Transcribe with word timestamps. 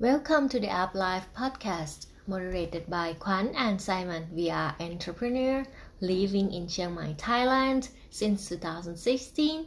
Welcome 0.00 0.48
to 0.48 0.58
the 0.58 0.68
App 0.68 0.96
Life 0.96 1.28
podcast, 1.36 2.06
moderated 2.26 2.90
by 2.90 3.12
Kwan 3.12 3.50
and 3.54 3.80
Simon. 3.80 4.26
We 4.32 4.50
are 4.50 4.74
entrepreneur 4.80 5.64
living 6.00 6.52
in 6.52 6.66
Chiang 6.66 6.96
Mai, 6.96 7.14
Thailand 7.16 7.90
since 8.10 8.48
2016, 8.48 9.66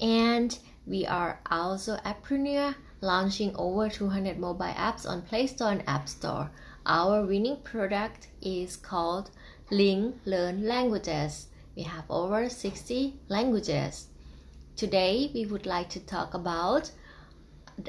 and 0.00 0.58
we 0.88 1.06
are 1.06 1.38
also 1.48 1.98
appreneur 1.98 2.74
launching 3.00 3.54
over 3.54 3.88
200 3.88 4.40
mobile 4.40 4.74
apps 4.74 5.08
on 5.08 5.22
Play 5.22 5.46
Store 5.46 5.70
and 5.70 5.88
App 5.88 6.08
Store. 6.08 6.50
Our 6.84 7.24
winning 7.24 7.58
product 7.58 8.26
is 8.42 8.76
called 8.76 9.30
Ling 9.70 10.18
Learn 10.24 10.66
Languages. 10.66 11.46
We 11.76 11.82
have 11.84 12.10
over 12.10 12.48
60 12.48 13.20
languages. 13.28 14.08
Today, 14.74 15.30
we 15.32 15.46
would 15.46 15.64
like 15.64 15.90
to 15.90 16.00
talk 16.00 16.34
about 16.34 16.90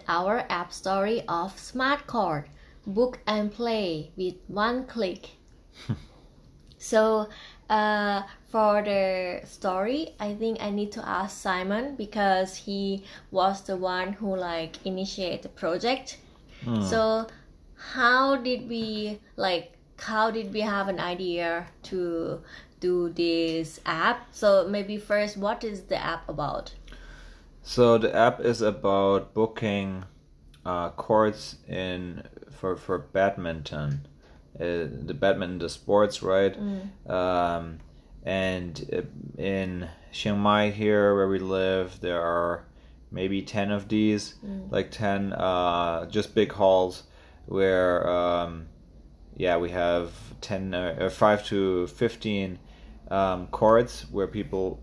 our 0.08 0.46
app 0.50 0.72
story 0.72 1.24
of 1.28 1.58
smart 1.60 2.08
card 2.08 2.46
book 2.86 3.20
and 3.28 3.52
play 3.52 4.12
with 4.16 4.36
one 4.48 4.86
click. 4.86 5.32
so, 6.78 7.28
uh, 7.70 8.24
for 8.50 8.82
the 8.82 9.42
story, 9.46 10.16
I 10.20 10.34
think 10.36 10.62
I 10.62 10.70
need 10.70 10.92
to 10.94 11.08
ask 11.08 11.38
Simon 11.42 11.96
because 11.96 12.56
he 12.56 13.04
was 13.32 13.62
the 13.62 13.78
one 13.78 14.14
who 14.14 14.36
like 14.36 14.86
initiate 14.86 15.42
the 15.42 15.50
project. 15.50 16.18
So, 16.84 17.28
how 17.76 18.36
did 18.36 18.70
we 18.70 19.20
like? 19.36 19.74
How 19.98 20.32
did 20.32 20.54
we 20.54 20.62
have 20.62 20.88
an 20.88 21.00
idea 21.00 21.68
to 21.84 22.42
do 22.80 23.10
this 23.10 23.80
app? 23.86 24.28
So 24.32 24.68
maybe 24.68 24.98
first, 24.98 25.38
what 25.38 25.64
is 25.64 25.84
the 25.84 25.98
app 25.98 26.28
about? 26.28 26.74
So 27.64 27.98
the 27.98 28.14
app 28.16 28.40
is 28.42 28.62
about 28.62 29.34
booking 29.34 30.06
uh, 30.66 30.90
courts 30.92 31.58
in 31.68 32.24
for 32.52 32.76
for 32.76 32.98
badminton, 32.98 34.08
uh, 34.60 34.88
the 35.06 35.14
badminton, 35.14 35.60
the 35.60 35.70
sports, 35.70 36.22
right? 36.24 36.56
Um, 37.08 37.80
and 38.24 38.90
uh, 38.94 39.42
in 39.42 39.90
Chiang 40.12 40.40
Mai 40.40 40.70
here, 40.70 41.16
where 41.16 41.28
we 41.28 41.40
live, 41.40 42.00
there 42.02 42.22
are 42.22 42.66
maybe 43.12 43.42
ten 43.42 43.72
of 43.72 43.88
these, 43.88 44.36
like 44.70 44.92
ten 44.92 45.34
uh, 45.34 46.06
just 46.08 46.34
big 46.36 46.52
halls 46.52 47.04
where 47.48 48.08
um, 48.10 48.68
yeah 49.36 49.58
we 49.58 49.70
have 49.72 50.12
10 50.42 50.74
uh, 50.74 50.96
uh, 51.00 51.10
5 51.10 51.46
to 51.48 51.88
15 51.88 52.60
um, 53.10 53.48
courts 53.48 54.06
where 54.12 54.28
people 54.28 54.80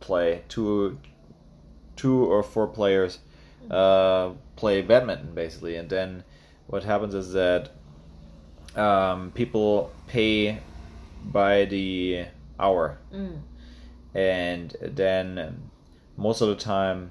play. 0.00 0.42
Two 0.48 0.98
two 1.96 2.24
or 2.24 2.42
four 2.42 2.66
players 2.66 3.18
uh, 3.70 4.30
play 4.56 4.82
badminton 4.82 5.34
basically. 5.34 5.76
And 5.76 5.88
then 5.88 6.24
what 6.66 6.84
happens 6.84 7.14
is 7.14 7.32
that 7.32 7.70
um, 8.76 9.30
people 9.32 9.90
pay 10.06 10.60
by 11.24 11.64
the 11.64 12.26
hour. 12.60 12.98
And 14.14 14.74
then 14.80 15.70
most 16.16 16.40
of 16.40 16.48
the 16.48 16.56
time 16.56 17.10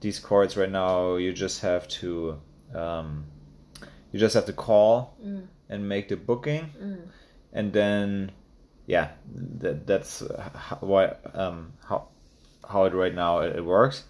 these 0.00 0.18
courts 0.18 0.56
right 0.56 0.70
now 0.70 1.16
you 1.16 1.32
just 1.32 1.60
have 1.62 1.88
to 1.88 2.38
um, 2.74 3.24
you 4.12 4.20
just 4.20 4.34
have 4.34 4.46
to 4.46 4.52
call 4.52 5.16
and 5.68 5.88
make 5.88 6.08
the 6.08 6.16
booking. 6.16 6.70
And 7.52 7.72
then 7.72 8.32
yeah 8.86 9.08
that, 9.58 9.86
that's 9.86 10.22
how, 10.54 10.76
why 10.80 11.14
um, 11.34 11.72
how 11.88 12.08
how 12.68 12.84
it 12.84 12.94
right 12.94 13.14
now 13.14 13.40
it, 13.40 13.56
it 13.56 13.64
works 13.64 14.04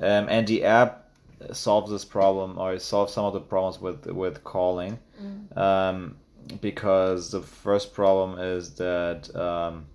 um, 0.00 0.26
and 0.28 0.46
the 0.46 0.64
app 0.64 1.08
solves 1.52 1.90
this 1.90 2.04
problem 2.04 2.58
or 2.58 2.74
it 2.74 2.82
solves 2.82 3.12
some 3.12 3.24
of 3.24 3.32
the 3.32 3.40
problems 3.40 3.80
with 3.80 4.06
with 4.06 4.42
calling. 4.44 4.98
Um, 5.56 6.16
because 6.60 7.30
the 7.30 7.42
first 7.42 7.92
problem 7.94 8.38
is 8.38 8.74
that 8.74 9.34
um, 9.36 9.86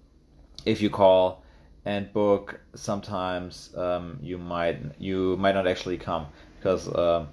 if 0.66 0.82
you 0.82 0.90
call 0.90 1.44
and 1.86 2.12
book 2.14 2.60
sometimes 2.74 3.76
um, 3.76 4.18
you 4.22 4.38
might 4.38 4.78
you 5.00 5.36
might 5.38 5.54
not 5.56 5.68
actually 5.68 5.98
come. 5.98 6.28
Because 6.58 6.88
um, 6.96 7.28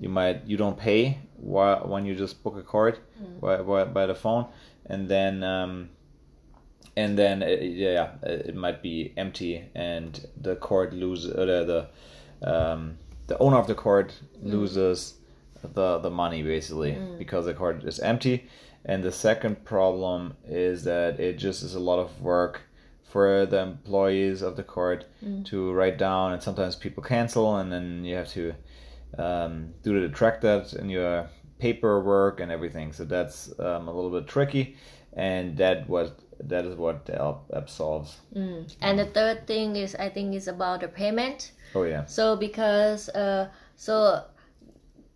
you 0.00 0.08
might 0.08 0.46
you 0.46 0.56
don't 0.56 0.78
pay 0.78 1.18
wh- 1.40 1.82
when 1.88 2.04
you 2.06 2.14
just 2.14 2.42
book 2.44 2.56
a 2.56 2.62
court 2.62 3.00
by, 3.40 3.56
by, 3.62 3.84
by 3.84 4.06
the 4.06 4.14
phone. 4.14 4.46
And 4.86 5.08
then 5.08 5.42
um, 5.42 5.90
and 6.96 7.18
then 7.18 7.42
it, 7.42 7.62
yeah 7.62 8.10
it 8.22 8.54
might 8.54 8.82
be 8.82 9.12
empty 9.16 9.64
and 9.74 10.26
the 10.40 10.56
court 10.56 10.92
loses 10.92 11.32
uh, 11.34 11.44
the 11.44 11.88
the, 12.40 12.54
um, 12.54 12.98
the 13.26 13.38
owner 13.38 13.56
of 13.56 13.66
the 13.66 13.74
court 13.74 14.12
loses 14.42 15.14
the 15.62 15.98
the 15.98 16.10
money 16.10 16.42
basically 16.42 16.92
because 17.18 17.46
the 17.46 17.54
court 17.54 17.84
is 17.84 18.00
empty. 18.00 18.48
And 18.84 19.02
the 19.02 19.12
second 19.12 19.64
problem 19.64 20.36
is 20.46 20.84
that 20.84 21.20
it 21.20 21.36
just 21.36 21.62
is 21.62 21.74
a 21.74 21.80
lot 21.80 21.98
of 21.98 22.20
work 22.22 22.62
for 23.02 23.46
the 23.46 23.60
employees 23.60 24.42
of 24.42 24.56
the 24.56 24.62
court 24.62 25.04
to 25.44 25.72
write 25.72 25.98
down 25.98 26.32
and 26.32 26.42
sometimes 26.42 26.76
people 26.76 27.02
cancel 27.02 27.56
and 27.56 27.72
then 27.72 28.04
you 28.04 28.14
have 28.14 28.28
to 28.28 28.54
um, 29.18 29.74
do 29.82 30.00
the 30.00 30.08
track 30.08 30.40
that 30.42 30.72
in 30.74 30.88
your 30.88 31.28
paperwork 31.58 32.40
and 32.40 32.52
everything. 32.52 32.92
So 32.92 33.04
that's 33.04 33.52
um, 33.58 33.88
a 33.88 33.92
little 33.92 34.10
bit 34.10 34.28
tricky. 34.28 34.76
And 35.14 35.56
that 35.56 35.88
what 35.88 36.18
that 36.40 36.64
is 36.64 36.76
what 36.76 37.04
the 37.06 37.14
app, 37.20 37.38
app 37.52 37.68
solves 37.68 38.18
And 38.80 38.98
the 38.98 39.06
third 39.06 39.46
thing 39.46 39.76
is, 39.76 39.94
I 39.94 40.08
think, 40.08 40.34
is 40.34 40.48
about 40.48 40.80
the 40.80 40.88
payment. 40.88 41.52
oh 41.74 41.82
yeah 41.84 42.04
So 42.06 42.36
because 42.36 43.08
uh, 43.10 43.48
so 43.76 44.22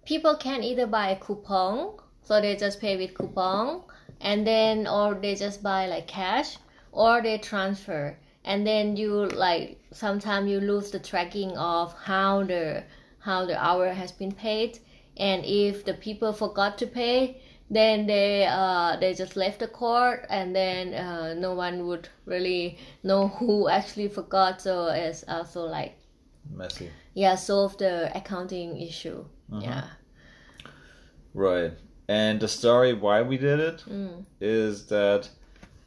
people 0.04 0.36
can 0.36 0.62
either 0.62 0.86
buy 0.86 1.10
a 1.10 1.16
coupon, 1.16 1.98
so 2.22 2.40
they 2.40 2.56
just 2.56 2.80
pay 2.80 2.96
with 2.96 3.14
coupon, 3.14 3.82
and 4.20 4.46
then 4.46 4.86
or 4.86 5.14
they 5.14 5.34
just 5.34 5.62
buy 5.62 5.86
like 5.86 6.06
cash, 6.06 6.56
or 6.92 7.22
they 7.22 7.38
transfer, 7.38 8.16
and 8.44 8.66
then 8.66 8.96
you 8.96 9.26
like 9.28 9.78
sometimes 9.92 10.50
you 10.50 10.60
lose 10.60 10.90
the 10.90 10.98
tracking 10.98 11.56
of 11.56 11.94
how 12.04 12.42
the 12.44 12.82
how 13.20 13.46
the 13.46 13.56
hour 13.56 13.88
has 13.92 14.10
been 14.12 14.32
paid, 14.32 14.78
and 15.16 15.44
if 15.44 15.84
the 15.84 15.94
people 15.94 16.32
forgot 16.32 16.78
to 16.78 16.86
pay. 16.86 17.40
Then 17.72 18.06
they 18.06 18.46
uh, 18.46 18.96
they 19.00 19.14
just 19.14 19.34
left 19.34 19.60
the 19.60 19.66
court, 19.66 20.26
and 20.28 20.54
then 20.54 20.92
uh, 20.92 21.32
no 21.32 21.54
one 21.54 21.86
would 21.86 22.06
really 22.26 22.76
know 23.02 23.28
who 23.28 23.66
actually 23.68 24.08
forgot. 24.08 24.60
So 24.60 24.88
it's 24.88 25.24
also 25.26 25.64
like 25.64 25.96
messy. 26.50 26.90
Yeah 27.14 27.34
solve 27.34 27.78
the 27.78 28.14
accounting 28.14 28.78
issue. 28.78 29.24
Yeah. 29.50 29.84
Right. 31.32 31.72
And 32.08 32.40
the 32.40 32.48
story 32.48 32.92
why 32.92 33.22
we 33.22 33.38
did 33.38 33.58
it 33.58 33.82
is 34.38 34.86
that 34.88 35.30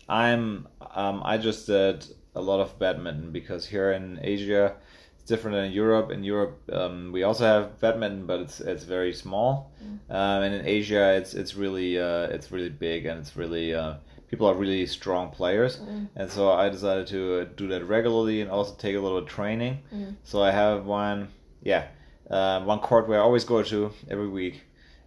I'm 0.10 0.68
um, 0.96 1.22
I 1.24 1.38
just 1.38 1.68
did 1.68 2.08
a 2.36 2.42
lot 2.42 2.62
of 2.62 2.80
badminton 2.80 3.32
because 3.32 3.68
here 3.68 3.92
in 3.92 4.20
Asia 4.24 4.76
it's 5.26 5.32
different 5.32 5.56
than 5.56 5.66
in 5.66 5.72
Europe. 5.72 6.12
In 6.12 6.24
Europe 6.24 6.60
um, 6.72 7.12
we 7.12 7.24
also 7.24 7.46
have 7.46 7.80
badminton, 7.80 8.26
but 8.28 8.40
it's 8.42 8.60
it's 8.60 8.84
very 8.84 9.14
small. 9.14 9.72
Um, 10.10 10.44
and 10.44 10.54
in 10.54 10.66
Asia 10.66 11.14
it's 11.18 11.34
it's 11.34 11.56
really 11.56 11.98
uh, 12.00 12.28
it's 12.36 12.52
really 12.52 12.70
big 12.70 13.06
and 13.08 13.20
it's 13.20 13.36
really 13.36 13.74
uh, 13.74 13.96
people 14.30 14.48
are 14.48 14.54
really 14.56 14.86
strong 14.86 15.32
players. 15.32 15.80
And 16.16 16.30
so 16.30 16.52
I 16.52 16.70
decided 16.70 17.08
to 17.08 17.46
do 17.58 17.68
that 17.70 17.84
regularly 17.88 18.42
and 18.42 18.52
also 18.52 18.76
take 18.76 18.96
a 18.96 19.00
little 19.00 19.24
training. 19.24 19.80
So 20.24 20.44
I 20.44 20.52
have 20.52 20.86
one 20.86 21.30
yeah 21.64 21.88
uh, 22.30 22.62
one 22.64 22.80
court 22.80 23.08
where 23.08 23.20
I 23.20 23.24
always 23.24 23.46
go 23.46 23.64
to 23.64 23.92
every 24.10 24.28
week 24.30 24.62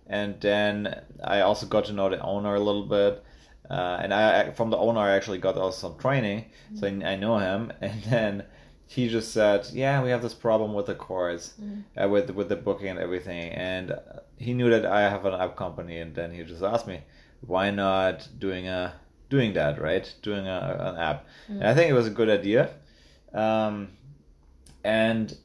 and 0.09 0.41
then 0.41 1.01
I 1.23 1.41
also 1.43 1.67
got 1.67 1.85
to 1.87 1.93
know 1.93 2.09
the 2.09 2.21
owner 2.21 2.55
a 2.55 2.61
little 2.61 2.87
bit. 2.87 3.23
Uh, 3.71 3.99
and 4.03 4.15
I 4.15 4.51
from 4.53 4.71
the 4.71 4.79
owner 4.79 5.01
I 5.01 5.11
actually 5.17 5.39
got 5.39 5.57
also 5.57 5.89
some 5.89 5.99
training, 5.99 6.47
so 6.75 6.87
I, 6.87 7.13
I 7.13 7.17
know 7.17 7.39
him. 7.39 7.73
And 7.83 8.03
then 8.05 8.45
he 8.89 9.09
just 9.09 9.33
said, 9.33 9.69
"Yeah, 9.73 10.03
we 10.03 10.09
have 10.11 10.23
this 10.23 10.35
problem 10.35 10.73
with 10.73 10.87
the 10.87 10.95
courts, 10.95 11.55
uh, 11.97 12.09
with 12.09 12.31
with 12.31 12.49
the 12.49 12.57
booking 12.57 12.89
and 12.89 12.99
everything." 12.99 13.53
And 13.53 13.93
uh, 13.93 13.99
he 14.39 14.55
knew 14.55 14.71
that 14.71 14.87
I 14.87 15.03
have 15.03 15.27
an 15.27 15.35
app 15.35 15.57
company, 15.57 15.99
and 15.99 16.15
then 16.15 16.33
he 16.33 16.43
just 16.43 16.63
asked 16.63 16.87
me, 16.87 17.03
"Why 17.43 17.71
not 17.71 18.27
doing 18.39 18.67
a 18.67 18.95
doing 19.29 19.53
that, 19.53 19.81
right? 19.81 20.13
Doing 20.23 20.47
a, 20.47 20.77
an 20.81 20.97
app?" 20.97 21.27
And 21.49 21.65
I 21.65 21.75
think 21.75 21.91
it 21.91 21.93
was 21.93 22.07
a 22.07 22.11
good 22.11 22.31
idea. 22.31 22.71
Um, 23.35 23.89
and 24.83 25.37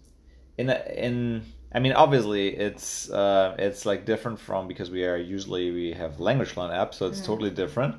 in 0.57 0.69
in 0.69 1.43
I 1.75 1.79
mean, 1.79 1.93
obviously, 1.93 2.55
it's 2.55 3.09
uh, 3.09 3.55
it's 3.59 3.85
like 3.85 4.05
different 4.05 4.39
from 4.39 4.69
because 4.69 4.89
we 4.89 5.03
are 5.05 5.17
usually 5.17 5.69
we 5.71 5.91
have 5.91 6.21
language 6.21 6.55
learn 6.55 6.71
apps, 6.71 6.95
so 6.95 7.07
it's 7.07 7.25
totally 7.25 7.49
different. 7.49 7.95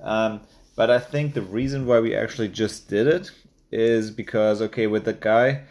Um, 0.00 0.42
but 0.76 0.88
I 0.90 1.00
think 1.00 1.34
the 1.34 1.42
reason 1.42 1.86
why 1.86 1.98
we 2.00 2.14
actually 2.14 2.48
just 2.48 2.88
did 2.88 3.06
it 3.08 3.32
is 3.70 4.10
because 4.10 4.62
okay, 4.62 4.86
with 4.86 5.04
the 5.04 5.12
guy, 5.12 5.62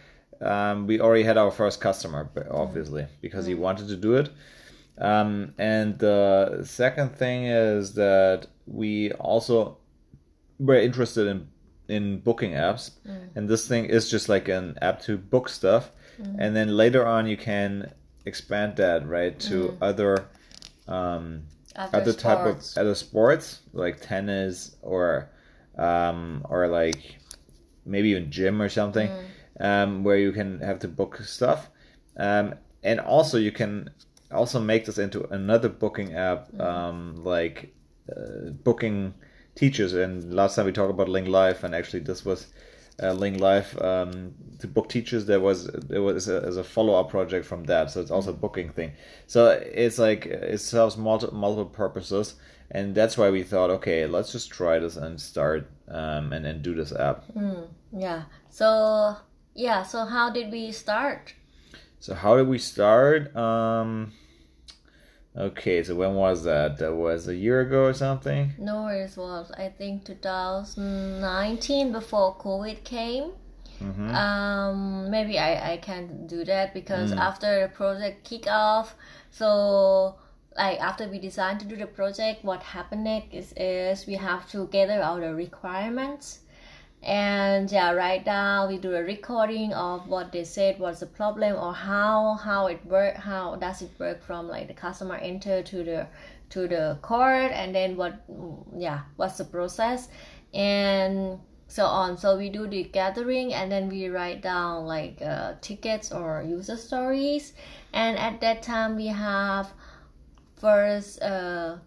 um, 0.42 0.88
we 0.88 1.00
already 1.00 1.24
had 1.24 1.38
our 1.38 1.52
first 1.52 1.80
customer, 1.82 2.30
obviously, 2.52 3.08
because 3.22 3.46
he 3.46 3.54
wanted 3.56 3.88
to 3.90 3.96
do 3.96 4.16
it. 4.16 4.30
Um, 4.98 5.54
and 5.58 5.98
the 6.00 6.64
second 6.64 7.16
thing 7.16 7.46
is 7.46 7.94
that 7.96 8.48
we 8.68 9.12
also 9.14 9.78
were 10.60 10.76
interested 10.76 11.28
in 11.28 11.48
in 11.90 12.20
booking 12.20 12.52
apps, 12.52 12.92
and 13.36 13.50
this 13.50 13.68
thing 13.68 13.86
is 13.86 14.10
just 14.10 14.30
like 14.30 14.48
an 14.50 14.78
app 14.82 15.02
to 15.04 15.18
book 15.18 15.50
stuff, 15.50 15.92
and 16.40 16.56
then 16.56 16.78
later 16.78 17.06
on 17.06 17.28
you 17.28 17.38
can 17.38 17.92
expand 18.26 18.76
that 18.78 19.06
right 19.08 19.38
to 19.40 19.76
other 19.82 20.26
um, 20.88 21.44
Other, 21.76 21.98
other 21.98 22.14
type 22.14 22.40
of 22.46 22.56
sports. 22.62 22.78
other 22.78 22.96
sports 22.96 23.62
like 23.74 24.00
tennis 24.00 24.76
or 24.82 25.30
um, 25.78 26.46
or 26.50 26.68
like 26.68 27.18
maybe 27.86 28.10
even 28.10 28.32
gym 28.32 28.62
or 28.62 28.70
something 28.70 29.10
um, 29.60 30.04
where 30.04 30.18
you 30.18 30.32
can 30.32 30.60
have 30.60 30.80
to 30.80 30.88
book 30.88 31.18
stuff. 31.24 31.70
Um, 32.18 32.56
and 32.84 33.00
also 33.00 33.38
you 33.38 33.52
can 33.52 33.90
also 34.32 34.60
make 34.60 34.86
this 34.86 34.98
into 34.98 35.26
another 35.34 35.70
booking 35.70 36.16
app 36.16 36.60
um, 36.60 37.24
like 37.24 37.74
uh, 38.12 38.50
booking 38.64 39.14
teachers. 39.56 39.94
And 39.94 40.34
last 40.34 40.56
time 40.56 40.66
we 40.66 40.72
talked 40.72 40.90
about 40.90 41.10
link 41.10 41.28
life 41.28 41.64
and 41.64 41.76
actually 41.76 42.00
this 42.00 42.26
was 42.26 42.48
uh, 43.02 43.12
link 43.12 43.40
life 43.40 43.80
um, 43.82 44.34
to 44.60 44.68
book 44.68 44.88
teachers 44.88 45.26
there 45.26 45.40
was 45.40 45.68
there 45.68 46.02
was 46.02 46.30
a, 46.30 46.42
as 46.42 46.58
a 46.58 46.64
follow-up 46.64 47.10
project 47.10 47.46
from 47.46 47.64
that 47.64 47.90
so 47.90 48.00
it's 48.00 48.12
also 48.12 48.30
a 48.30 48.34
booking 48.34 48.70
thing 48.70 48.92
so 49.26 49.48
it's 49.48 49.98
like 49.98 50.26
it 50.28 50.60
serves 50.60 50.96
multi- 50.96 51.28
multiple 51.32 51.66
purposes 51.66 52.36
and 52.72 52.94
that's 52.94 53.18
why 53.18 53.30
we 53.30 53.42
thought 53.44 53.70
okay 53.70 54.06
let's 54.06 54.32
just 54.32 54.52
try 54.52 54.78
this 54.78 54.96
and 54.96 55.20
start 55.20 55.68
um, 55.88 56.32
and 56.34 56.46
then 56.46 56.62
do 56.62 56.76
this 56.76 56.92
app 56.92 57.26
yeah. 57.96 58.24
So 58.50 59.18
yeah. 59.54 59.84
So 59.84 60.06
how 60.06 60.30
did 60.30 60.52
we 60.52 60.72
start? 60.72 61.34
so 62.00 62.14
how 62.14 62.36
did 62.36 62.48
we 62.50 62.58
start 62.58 63.34
um 63.34 64.12
okay 65.38 65.84
so 65.84 65.96
when 65.96 66.14
was 66.16 66.44
that? 66.44 66.78
That 66.78 66.94
was 66.94 67.28
a 67.28 67.36
year 67.36 67.62
ago 67.62 67.86
or 67.86 67.94
something? 67.94 68.54
No, 68.58 68.88
it 68.88 69.16
was 69.18 69.52
I 69.52 69.70
think 69.70 70.06
2019 70.06 71.92
before 71.92 72.36
COVID 72.38 72.84
came. 72.84 73.32
Um, 74.16 75.10
maybe 75.12 75.38
I, 75.38 75.74
I 75.74 75.78
can't 75.78 76.28
do 76.28 76.46
that 76.46 76.74
because 76.74 77.12
after 77.12 77.62
the 77.62 77.68
project 77.68 78.24
kick 78.24 78.48
off, 78.48 78.96
so 79.30 80.16
like 80.56 80.80
after 80.80 81.08
we 81.08 81.20
decided 81.20 81.60
to 81.62 81.66
do 81.66 81.76
the 81.76 81.88
project, 81.88 82.46
what 82.46 82.64
happened 82.64 83.04
next 83.04 83.34
is, 83.34 83.54
is 83.58 84.08
we 84.08 84.14
have 84.14 84.50
to 84.52 84.68
gather 84.68 85.04
all 85.04 85.20
the 85.20 85.34
requirements 85.34 86.40
and 87.04 87.72
yeah 87.72 87.92
right 87.92 88.26
now 88.26 88.68
we 88.68 88.78
do 88.78 88.96
a 88.96 89.04
recording 89.04 89.74
of 89.74 90.08
what 90.08 90.32
they 90.32 90.44
said 90.44 90.80
was 90.80 91.02
the 91.02 91.06
problem 91.06 91.56
or 91.56 91.74
how 91.74 92.36
how 92.36 92.68
it 92.68 92.84
work 92.86 93.16
how 93.16 93.56
does 93.56 93.82
it 93.82 93.92
work 94.00 94.24
from 94.24 94.48
like 94.48 94.68
the 94.68 94.74
customer 94.74 95.16
enter 95.16 95.62
to 95.62 95.84
the 95.84 96.08
to 96.54 96.68
the 96.68 97.00
card 97.02 97.52
and 97.52 97.74
then 97.74 97.98
what 97.98 98.24
yeah 98.78 99.02
what's 99.16 99.38
the 99.40 99.46
process. 99.46 100.08
And 100.54 101.40
so 101.68 101.86
on. 101.86 102.16
So 102.18 102.38
we 102.38 102.50
do 102.50 102.68
the 102.68 102.84
gathering 102.84 103.56
and 103.56 103.72
then 103.72 103.90
we 103.90 104.08
write 104.08 104.44
down 104.44 104.86
like 104.86 105.20
uh, 105.20 105.54
tickets 105.62 106.12
or 106.12 106.44
user 106.48 106.78
stories. 106.78 107.54
And 107.92 108.20
at 108.20 108.40
that 108.42 108.62
time 108.62 108.96
we 108.96 109.08
have 109.08 109.74
first 110.58 111.22
uh 111.24 111.78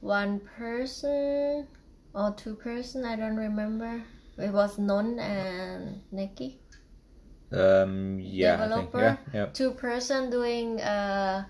one 0.00 0.40
person 0.40 1.66
or 2.14 2.32
two 2.36 2.54
person 2.54 3.04
i 3.04 3.16
don't 3.16 3.34
remember 3.34 4.00
it 4.38 4.52
was 4.52 4.78
non 4.78 5.18
and 5.18 6.02
Neki 6.12 6.56
um 7.52 8.18
yeah 8.20 8.56
think, 8.56 8.70
developer. 8.70 9.00
yeah 9.00 9.16
yeah. 9.32 9.46
Two 9.46 9.70
person 9.70 10.30
doing 10.30 10.80
uh 10.80 11.44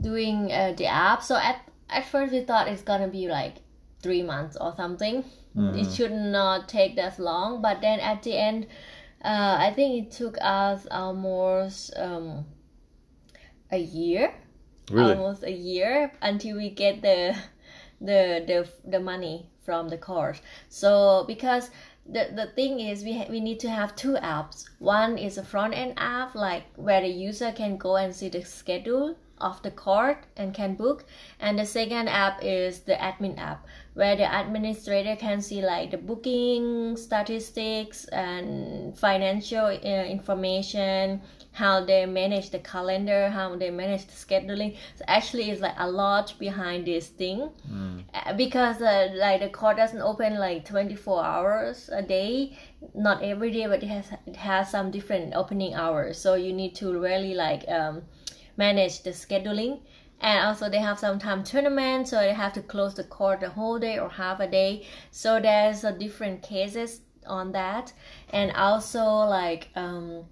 doing 0.00 0.50
uh, 0.52 0.72
the 0.76 0.86
app. 0.86 1.22
So 1.22 1.36
at 1.36 1.60
at 1.88 2.06
first 2.06 2.32
we 2.32 2.42
thought 2.42 2.68
it's 2.68 2.82
gonna 2.82 3.08
be 3.08 3.28
like 3.28 3.56
three 4.02 4.22
months 4.22 4.56
or 4.60 4.74
something. 4.76 5.24
It 5.56 5.92
should 5.92 6.12
not 6.12 6.68
take 6.68 6.94
that 6.96 7.18
long 7.18 7.60
but 7.60 7.80
then 7.80 7.98
at 7.98 8.22
the 8.22 8.38
end 8.38 8.68
uh, 9.24 9.56
i 9.58 9.72
think 9.74 10.06
it 10.06 10.10
took 10.12 10.38
us 10.40 10.86
almost 10.90 11.92
um, 11.96 12.46
a 13.70 13.78
year. 13.78 14.34
Really? 14.90 15.12
Almost 15.14 15.44
a 15.44 15.52
year 15.52 16.12
until 16.22 16.56
we 16.56 16.70
get 16.70 17.02
the 17.02 17.36
the 18.00 18.42
the, 18.46 18.68
the 18.84 19.00
money 19.00 19.50
from 19.64 19.88
the 19.88 19.98
course. 19.98 20.40
So 20.68 21.24
because 21.26 21.70
the, 22.06 22.30
the 22.34 22.46
thing 22.54 22.80
is 22.80 23.04
we, 23.04 23.18
ha- 23.18 23.28
we 23.30 23.40
need 23.40 23.60
to 23.60 23.70
have 23.70 23.94
two 23.96 24.14
apps. 24.14 24.64
One 24.78 25.18
is 25.18 25.38
a 25.38 25.44
front 25.44 25.74
end 25.74 25.94
app 25.96 26.34
like 26.34 26.64
where 26.76 27.00
the 27.00 27.08
user 27.08 27.52
can 27.52 27.76
go 27.76 27.96
and 27.96 28.14
see 28.14 28.28
the 28.28 28.44
schedule 28.44 29.16
of 29.40 29.62
the 29.62 29.70
court 29.70 30.24
and 30.36 30.52
can 30.52 30.74
book. 30.74 31.04
And 31.40 31.58
the 31.58 31.66
second 31.66 32.08
app 32.08 32.40
is 32.42 32.80
the 32.80 32.94
admin 32.94 33.38
app 33.38 33.66
where 33.94 34.16
the 34.16 34.40
administrator 34.40 35.16
can 35.16 35.40
see 35.40 35.62
like 35.62 35.90
the 35.90 35.98
booking 35.98 36.96
statistics 36.96 38.04
and 38.06 38.96
financial 38.96 39.66
uh, 39.66 40.04
information 40.04 41.22
how 41.52 41.84
they 41.84 42.06
manage 42.06 42.50
the 42.50 42.58
calendar 42.58 43.28
how 43.28 43.54
they 43.56 43.70
manage 43.70 44.06
the 44.06 44.12
scheduling. 44.12 44.76
So 44.96 45.04
actually 45.08 45.50
it's 45.50 45.60
like 45.60 45.74
a 45.78 45.90
lot 45.90 46.34
behind 46.38 46.86
this 46.86 47.08
thing. 47.08 47.50
Uh, 48.14 48.32
because 48.34 48.80
uh, 48.80 49.08
like 49.14 49.40
the 49.40 49.48
court 49.48 49.76
doesn't 49.76 50.00
open 50.00 50.38
like 50.38 50.64
24 50.64 51.24
hours 51.24 51.90
a 51.92 52.02
day. 52.02 52.56
Not 52.94 53.22
every 53.22 53.50
day 53.50 53.66
but 53.66 53.82
it 53.82 53.88
has 53.88 54.12
it 54.26 54.36
has 54.36 54.70
some 54.70 54.90
different 54.90 55.34
opening 55.34 55.74
hours. 55.74 56.18
So 56.18 56.34
you 56.34 56.52
need 56.52 56.74
to 56.76 56.98
really 56.98 57.34
like 57.34 57.68
um, 57.68 58.02
manage 58.56 59.02
the 59.02 59.10
scheduling. 59.10 59.80
And 60.20 60.46
also 60.46 60.68
they 60.68 60.78
have 60.78 60.98
some 60.98 61.18
time 61.18 61.42
tournaments 61.42 62.10
so 62.10 62.20
they 62.20 62.34
have 62.34 62.52
to 62.52 62.62
close 62.62 62.94
the 62.94 63.04
court 63.04 63.40
the 63.40 63.48
whole 63.48 63.78
day 63.78 63.98
or 63.98 64.08
half 64.08 64.38
a 64.40 64.46
day. 64.46 64.86
So 65.10 65.40
there's 65.40 65.82
a 65.82 65.92
different 65.92 66.42
cases 66.42 67.00
on 67.26 67.52
that. 67.52 67.92
And 68.30 68.52
also 68.52 69.04
like 69.04 69.68
um, 69.74 70.24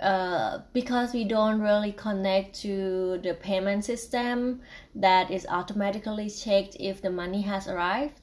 uh, 0.00 0.60
because 0.72 1.12
we 1.12 1.24
don't 1.24 1.60
really 1.60 1.92
connect 1.92 2.60
to 2.60 3.18
the 3.22 3.34
payment 3.34 3.84
system 3.84 4.60
that 4.94 5.30
is 5.30 5.46
automatically 5.48 6.28
checked 6.28 6.76
if 6.80 7.02
the 7.02 7.10
money 7.10 7.42
has 7.42 7.68
arrived 7.68 8.20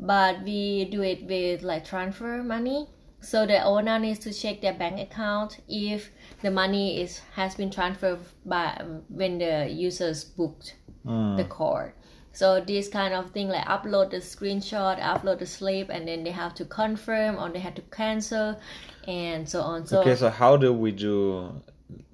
but 0.00 0.42
we 0.42 0.86
do 0.86 1.02
it 1.02 1.24
with 1.24 1.62
like 1.62 1.84
transfer 1.84 2.42
money. 2.42 2.88
So 3.20 3.46
the 3.46 3.62
owner 3.62 3.98
needs 3.98 4.18
to 4.20 4.32
check 4.32 4.60
their 4.60 4.74
bank 4.74 5.00
account 5.00 5.60
if 5.68 6.10
the 6.42 6.50
money 6.50 7.00
is 7.00 7.20
has 7.34 7.54
been 7.54 7.70
transferred 7.70 8.20
by 8.44 8.82
when 9.08 9.38
the 9.38 9.68
users 9.68 10.24
booked 10.24 10.76
the 11.04 11.46
card 11.48 11.92
so 12.36 12.60
this 12.60 12.86
kind 12.86 13.14
of 13.14 13.30
thing 13.30 13.48
like 13.48 13.64
upload 13.64 14.10
the 14.10 14.18
screenshot 14.18 15.00
upload 15.00 15.38
the 15.38 15.46
slip 15.46 15.88
and 15.88 16.06
then 16.06 16.22
they 16.22 16.30
have 16.30 16.54
to 16.54 16.66
confirm 16.66 17.38
or 17.38 17.48
they 17.48 17.58
have 17.58 17.74
to 17.74 17.80
cancel 17.90 18.60
and 19.08 19.48
so 19.48 19.62
on. 19.62 19.86
So 19.86 20.00
okay 20.00 20.16
so 20.16 20.28
how 20.28 20.58
do 20.58 20.70
we 20.70 20.92
do 20.92 21.62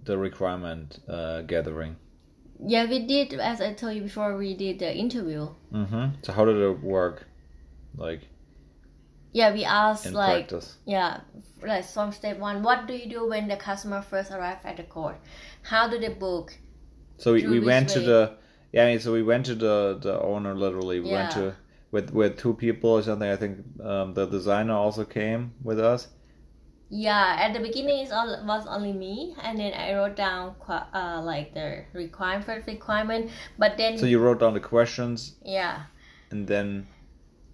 the 0.04 0.16
requirement 0.16 1.00
uh, 1.08 1.42
gathering? 1.42 1.96
Yeah 2.64 2.88
we 2.88 3.00
did 3.00 3.34
as 3.34 3.61
i 3.61 3.73
told 3.73 3.97
you 3.97 4.02
before 4.02 4.37
we 4.37 4.54
did 4.54 4.78
the 4.78 4.94
interview. 4.97 5.49
Mm-hmm. 5.73 6.04
so 6.23 6.32
how 6.32 6.44
did 6.44 6.56
it 6.56 6.80
work? 6.80 7.26
Like 7.97 8.20
yeah 9.32 9.52
we 9.52 9.64
asked 9.64 10.06
in 10.06 10.14
like 10.14 10.49
practice. 10.49 10.76
yeah 10.85 11.20
like 11.66 11.85
from 11.85 12.12
step 12.12 12.38
one 12.38 12.62
what 12.62 12.87
do 12.87 12.94
you 12.94 13.08
do 13.08 13.26
when 13.28 13.49
the 13.49 13.56
customer 13.56 14.00
first 14.02 14.30
arrive 14.30 14.58
at 14.64 14.76
the 14.76 14.85
court? 14.85 15.16
How 15.62 15.88
do 15.88 15.99
they 15.99 16.11
book? 16.11 16.56
So 17.18 17.32
we, 17.32 17.44
we 17.49 17.58
went 17.58 17.88
to 17.90 18.00
the 18.00 18.41
yeah. 18.73 18.85
I 18.85 18.87
mean, 18.87 19.00
so 19.00 19.12
we 19.12 19.23
went 19.23 19.47
to 19.47 19.55
the 19.55 19.99
the 20.00 20.21
owner 20.21 20.55
literally. 20.55 21.00
We 21.00 21.11
went 21.12 21.31
to 21.33 21.55
with 21.91 22.11
with 22.11 22.38
two 22.38 22.55
people 22.55 22.91
or 22.91 23.02
something. 23.02 23.29
I 23.29 23.37
think 23.37 23.59
um, 23.83 24.14
the 24.14 24.26
designer 24.26 24.75
also 24.75 25.05
came 25.05 25.52
with 25.62 25.79
us. 25.79 26.09
Yeah, 26.95 27.37
at 27.41 27.55
the 27.55 27.61
beginning 27.61 28.05
it 28.05 28.11
was 28.11 28.67
only 28.67 28.93
me, 28.93 29.35
and 29.41 29.59
then 29.59 29.73
I 29.73 29.95
wrote 29.95 30.14
down 30.14 30.57
uh, 30.69 31.23
like 31.25 31.55
the 31.55 31.85
requirement 31.95 32.67
requirement. 32.67 33.31
But 33.59 33.79
then 33.79 33.97
So 33.97 34.05
you 34.05 34.19
wrote 34.19 34.41
down 34.41 34.52
the 34.52 34.61
questions, 34.61 35.37
yeah, 35.43 35.85
and 36.31 36.47
then 36.47 36.87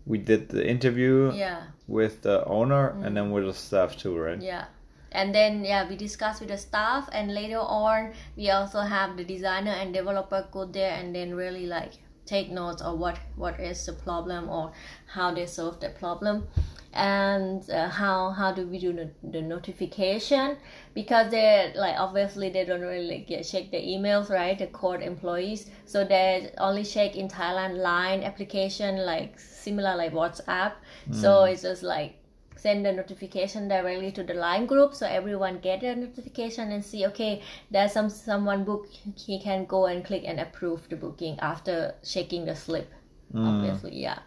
we 0.06 0.18
did 0.18 0.48
the 0.48 0.66
interview 0.66 1.30
yeah, 1.34 1.62
with 1.86 2.22
the 2.22 2.44
owner, 2.46 2.96
and 3.02 3.16
then 3.16 3.30
with 3.30 3.44
the 3.44 3.54
staff 3.54 3.96
too, 3.96 4.18
right? 4.18 4.42
yeah, 4.42 4.64
and 5.12 5.34
then 5.34 5.64
yeah 5.64 5.88
we 5.88 5.96
discussed 5.96 6.40
with 6.40 6.50
the 6.50 6.58
staff, 6.58 7.08
and 7.12 7.34
later 7.34 7.58
on 7.60 8.12
we 8.36 8.50
also 8.50 8.80
have 8.80 9.16
the 9.16 9.24
designer 9.24 9.72
and 9.72 9.94
developer 9.94 10.46
go 10.52 10.64
there 10.64 10.92
and 10.92 11.14
then 11.14 11.34
really 11.34 11.66
like 11.66 11.92
take 12.26 12.50
notes 12.50 12.82
of 12.82 12.98
what 12.98 13.18
what 13.36 13.58
is 13.58 13.84
the 13.86 13.92
problem 13.92 14.48
or 14.48 14.72
how 15.06 15.32
they 15.32 15.46
solve 15.46 15.80
the 15.80 15.88
problem. 15.90 16.46
And 16.92 17.68
uh, 17.70 17.88
how 17.88 18.30
how 18.30 18.52
do 18.52 18.66
we 18.66 18.78
do 18.78 18.92
the, 18.92 19.10
the 19.22 19.40
notification? 19.42 20.56
Because 20.94 21.30
they 21.30 21.72
like 21.76 21.94
obviously 21.98 22.48
they 22.50 22.64
don't 22.64 22.80
really 22.80 23.24
get 23.28 23.44
check 23.44 23.70
the 23.70 23.76
emails 23.76 24.30
right? 24.30 24.58
The 24.58 24.66
court 24.66 25.02
employees. 25.02 25.70
So 25.84 26.04
they 26.04 26.52
only 26.58 26.84
check 26.84 27.14
in 27.14 27.28
thailand 27.28 27.76
line 27.76 28.22
application 28.22 29.04
like 29.04 29.38
similar 29.38 29.96
like 29.96 30.12
whatsapp. 30.12 30.72
So 31.12 31.44
it's 31.44 31.62
just 31.62 31.82
like 31.82 32.16
send 32.58 32.84
the 32.84 32.92
notification 32.92 33.68
directly 33.68 34.10
to 34.12 34.22
the 34.22 34.34
line 34.34 34.66
group 34.66 34.94
so 34.94 35.06
everyone 35.06 35.58
get 35.60 35.80
the 35.80 35.94
notification 35.94 36.72
and 36.72 36.84
see 36.84 37.06
okay 37.06 37.42
there's 37.70 37.92
some 37.92 38.08
someone 38.08 38.64
book 38.64 38.86
he 39.16 39.40
can 39.40 39.64
go 39.66 39.86
and 39.86 40.04
click 40.04 40.22
and 40.26 40.40
approve 40.40 40.88
the 40.88 40.96
booking 40.96 41.38
after 41.40 41.94
checking 42.04 42.44
the 42.44 42.54
slip 42.54 42.92
obviously 43.34 43.94
yeah 43.94 44.18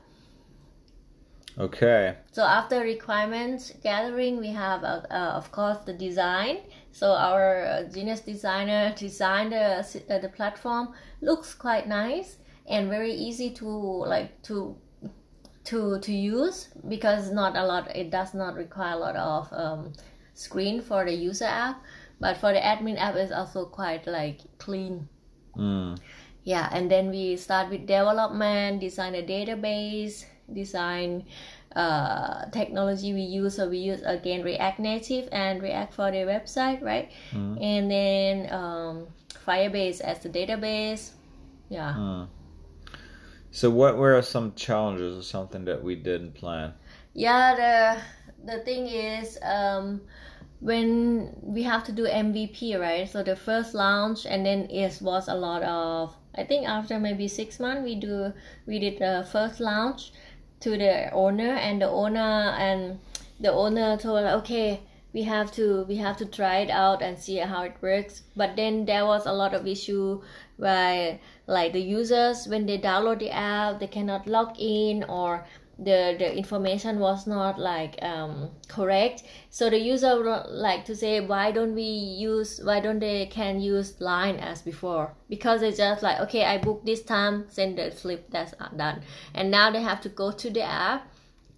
Okay. 1.58 2.16
so 2.32 2.44
after 2.44 2.80
requirements 2.80 3.74
gathering, 3.84 4.40
we 4.40 4.48
have 4.48 4.84
uh, 4.84 5.02
uh, 5.12 5.34
of 5.36 5.52
course 5.52 5.80
the 5.86 5.94
design. 5.94 6.60
So 6.94 7.12
our 7.12 7.66
uh, 7.66 7.84
genius 7.84 8.22
designer 8.22 8.94
designed 8.98 9.52
the 9.52 9.86
uh, 10.10 10.20
the 10.20 10.30
platform. 10.30 10.94
Looks 11.20 11.54
quite 11.54 11.88
nice 11.88 12.38
and 12.70 12.90
very 12.90 13.14
easy 13.14 13.50
to 13.56 13.68
like 13.68 14.42
to 14.44 14.78
to 15.63 16.00
to 16.00 16.12
use 16.12 16.70
because 16.88 17.32
not 17.32 17.56
a 17.56 17.65
lot. 17.65 17.96
It 17.96 18.10
does 18.10 18.34
not 18.34 18.56
require 18.56 18.94
a 18.94 18.98
lot 18.98 19.15
of 19.15 19.53
um, 19.53 19.94
screen 20.34 20.82
for 20.82 21.06
the 21.06 21.13
user 21.13 21.46
app, 21.46 21.84
but 22.20 22.38
for 22.38 22.53
the 22.53 22.60
admin 22.60 23.00
app 23.00 23.15
is 23.15 23.32
also 23.32 23.65
quite 23.65 24.08
like 24.08 24.41
clean. 24.58 25.08
Mm. 25.56 26.00
Yeah, 26.44 26.70
and 26.72 26.89
then 26.89 27.12
we 27.12 27.38
start 27.38 27.70
with 27.70 27.86
development, 27.86 28.82
design 28.82 29.13
a 29.13 29.22
database, 29.22 30.25
design 30.51 31.25
uh, 31.75 32.46
technology 32.50 33.13
we 33.13 33.22
use. 33.22 33.56
So 33.56 33.70
we 33.70 33.77
use 33.77 34.01
again 34.03 34.44
React 34.44 34.80
Native 34.80 35.30
and 35.32 35.62
React 35.62 35.94
for 35.94 36.12
the 36.12 36.25
website, 36.25 36.82
right? 36.82 37.12
Mm. 37.32 37.62
And 37.62 37.91
then 37.91 38.53
um, 38.53 39.08
Firebase 39.46 40.01
as 40.01 40.20
the 40.20 40.30
database. 40.30 41.12
Yeah. 41.70 41.94
Mm. 41.98 42.27
So 43.51 43.70
what 43.70 43.98
were 43.98 44.22
some 44.22 44.53
challenges 44.55 45.17
or 45.17 45.24
something 45.24 45.65
that 45.65 45.84
we 45.84 45.96
didn't 45.96 46.36
plan? 46.36 46.74
Yeah, 47.13 47.55
the 47.55 48.53
the 48.53 48.60
thing 48.63 48.88
is 48.88 49.38
um, 49.43 50.01
when 50.62 51.36
we 51.41 51.63
have 51.63 51.84
to 51.84 51.91
do 51.91 52.05
MVP, 52.05 52.79
right? 52.79 53.10
So 53.10 53.24
the 53.24 53.36
first 53.36 53.74
launch, 53.74 54.25
and 54.25 54.46
then 54.46 54.70
it 54.70 55.01
was 55.01 55.27
a 55.27 55.36
lot 55.36 55.63
of. 55.63 56.15
I 56.34 56.46
think 56.46 56.65
after 56.65 56.98
maybe 56.98 57.27
six 57.27 57.60
months, 57.60 57.84
we 57.84 57.96
do 57.96 58.31
we 58.65 58.79
did 58.79 59.00
the 59.00 59.27
first 59.29 59.60
launch 59.60 60.13
to 60.62 60.77
the 60.77 61.12
owner, 61.12 61.53
and 61.55 61.81
the 61.81 61.89
owner 61.89 62.55
and 62.58 63.00
the 63.41 63.51
owner 63.51 63.98
told 63.98 64.24
okay 64.24 64.79
we 65.13 65.24
have 65.24 65.51
to 65.51 65.84
we 65.89 65.98
have 65.98 66.15
to 66.17 66.25
try 66.25 66.60
it 66.60 66.70
out 66.70 67.01
and 67.01 67.17
see 67.17 67.38
how 67.38 67.63
it 67.63 67.75
works 67.81 68.22
but 68.36 68.55
then 68.55 68.86
there 68.86 69.05
was 69.05 69.25
a 69.25 69.34
lot 69.34 69.53
of 69.53 69.67
issue 69.67 70.22
where 70.62 71.20
like 71.48 71.74
the 71.74 71.82
users 71.82 72.48
when 72.48 72.68
they 72.68 72.77
download 72.77 73.18
the 73.20 73.32
app 73.32 73.80
they 73.80 73.88
cannot 73.88 74.27
log 74.27 74.56
in 74.60 75.03
or 75.06 75.44
the 75.80 76.15
the 76.20 76.38
information 76.38 77.00
was 77.00 77.25
not 77.25 77.58
like 77.58 77.98
um, 78.03 78.51
correct. 78.68 79.24
So 79.50 79.70
the 79.72 79.80
user 79.80 80.15
would 80.15 80.46
like 80.50 80.86
to 80.86 80.96
say 80.96 81.20
why 81.22 81.51
don't 81.51 81.74
we 81.74 81.89
use 82.27 82.62
why 82.63 82.80
don't 82.80 83.00
they 83.00 83.25
can 83.25 83.60
use 83.60 84.00
line 84.00 84.36
as 84.36 84.62
before? 84.62 85.15
Because 85.30 85.63
it's 85.63 85.77
just 85.77 86.03
like 86.03 86.20
okay 86.20 86.46
i 86.46 86.58
book 86.60 86.86
this 86.86 87.01
time 87.01 87.46
send 87.50 87.80
the 87.80 87.89
slip 87.91 88.30
that's 88.30 88.53
done. 88.77 89.01
And 89.34 89.50
now 89.50 89.72
they 89.72 89.82
have 89.82 90.01
to 90.01 90.10
go 90.10 90.32
to 90.32 90.50
the 90.51 90.62
app 90.62 91.08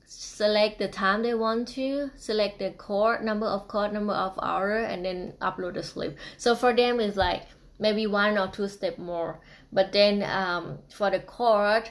select 0.06 0.78
the 0.80 0.88
time 0.88 1.24
they 1.24 1.34
want 1.34 1.68
to 1.68 2.10
select 2.16 2.60
the 2.60 2.70
core 2.72 3.20
number 3.22 3.48
of 3.48 3.68
core 3.68 3.90
number 3.90 4.14
of 4.14 4.40
hour 4.42 4.78
and 4.78 5.04
then 5.04 5.34
upload 5.42 5.74
the 5.74 5.82
slip 5.82 6.16
so 6.38 6.56
for 6.56 6.72
them 6.72 7.00
it's 7.00 7.18
like 7.18 7.42
maybe 7.80 8.06
one 8.08 8.38
or 8.38 8.48
two 8.48 8.68
step 8.68 8.98
more 8.98 9.40
but 9.72 9.92
then 9.92 10.24
um, 10.24 10.78
for 10.90 11.10
the 11.10 11.20
code 11.20 11.90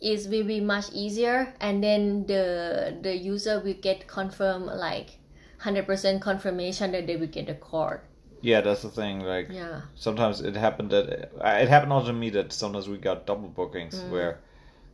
it 0.00 0.26
will 0.30 0.44
be 0.44 0.60
much 0.60 0.86
easier 0.92 1.54
and 1.60 1.82
then 1.84 2.26
the 2.26 2.96
the 3.02 3.14
user 3.16 3.60
will 3.60 3.74
get 3.74 4.06
confirm 4.06 4.66
like 4.66 5.18
100% 5.62 6.22
confirmation 6.22 6.92
that 6.92 7.06
they 7.06 7.16
will 7.16 7.26
get 7.26 7.46
the 7.46 7.54
code 7.54 8.00
Yeah, 8.42 8.62
that's 8.62 8.80
the 8.80 8.88
thing. 8.88 9.20
Like 9.20 9.48
yeah 9.52 9.82
sometimes 9.94 10.40
it 10.40 10.56
happened 10.56 10.90
that 10.90 11.06
it 11.64 11.68
happened 11.68 11.92
also 11.92 12.06
to 12.08 12.12
me 12.14 12.30
that 12.30 12.52
sometimes 12.52 12.88
we 12.88 12.96
got 12.96 13.26
double 13.26 13.48
bookings 13.48 13.94
Mm. 13.96 14.10
where. 14.10 14.40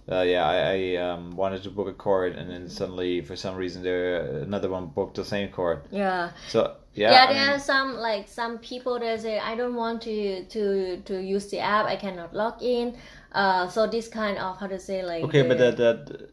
Uh, 0.08 0.22
yeah, 0.22 0.46
I, 0.46 0.56
I 0.94 0.96
um, 0.96 1.34
wanted 1.36 1.62
to 1.64 1.70
book 1.70 1.88
a 1.88 1.92
court, 1.92 2.36
and 2.36 2.48
then 2.48 2.68
suddenly, 2.68 3.20
for 3.22 3.34
some 3.34 3.56
reason, 3.56 3.82
there 3.82 4.20
another 4.42 4.68
one 4.70 4.86
booked 4.86 5.16
the 5.16 5.24
same 5.24 5.48
court. 5.50 5.86
yeah 5.90 6.30
So 6.46 6.76
yeah, 6.94 7.10
yeah, 7.12 7.24
I 7.24 7.32
there 7.32 7.42
mean- 7.46 7.54
are 7.56 7.58
some 7.58 7.96
like 7.96 8.28
some 8.28 8.58
people 8.58 9.00
that 9.00 9.20
say 9.20 9.38
I 9.40 9.56
don't 9.56 9.74
want 9.74 10.02
to 10.02 10.44
to 10.44 10.98
to 11.08 11.14
use 11.20 11.50
the 11.50 11.58
app. 11.58 11.86
I 11.86 11.96
cannot 11.96 12.32
log 12.34 12.62
in. 12.62 12.96
Uh, 13.32 13.68
so 13.68 13.86
this 13.88 14.08
kind 14.08 14.38
of 14.38 14.58
how 14.60 14.68
to 14.68 14.78
say 14.78 15.02
like 15.02 15.24
Okay, 15.24 15.42
but 15.42 15.58
that 15.58 15.76
that 15.76 16.30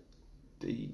the, 0.60 0.90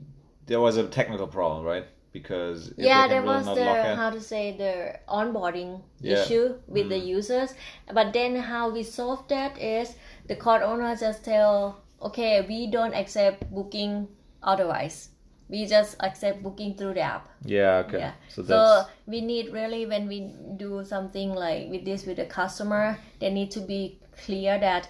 there 0.48 0.60
was 0.62 0.78
a 0.78 0.88
technical 0.88 1.28
problem, 1.28 1.66
right? 1.66 1.86
Because 2.14 2.74
yeah, 2.78 3.08
there 3.08 3.22
was 3.24 3.46
the 3.46 3.96
how 3.96 4.10
to 4.10 4.22
say 4.22 4.56
the 4.58 4.98
onboarding 5.08 5.82
Yeah. 6.02 6.14
issue 6.24 6.56
with 6.68 6.90
the 6.90 6.96
Mm. 7.00 7.06
users. 7.18 7.54
But 7.94 8.14
then 8.14 8.36
how 8.38 8.70
we 8.72 8.84
solve 8.84 9.28
that 9.28 9.60
is 9.60 9.94
the 10.28 10.36
card 10.36 10.64
owner 10.64 10.96
just 10.96 11.24
tell, 11.24 11.84
okay, 12.02 12.46
we 12.48 12.68
don't 12.68 12.94
accept 12.94 13.50
booking 13.54 14.08
otherwise. 14.44 15.10
We 15.50 15.66
just 15.66 15.96
accept 16.00 16.44
booking 16.44 16.76
through 16.78 16.94
the 16.94 17.02
app. 17.02 17.28
Yeah, 17.44 17.84
okay. 17.88 18.00
Yeah. 18.00 18.14
So 18.30 18.44
So, 18.44 18.84
we 19.08 19.22
need 19.22 19.52
really 19.52 19.86
when 19.88 20.08
we 20.08 20.32
do 20.58 20.84
something 20.86 21.34
like 21.34 21.70
with 21.72 21.86
this 21.86 22.06
with 22.06 22.18
the 22.18 22.26
customer, 22.26 22.98
they 23.20 23.32
need 23.32 23.50
to 23.52 23.60
be 23.62 24.00
clear 24.26 24.60
that 24.60 24.90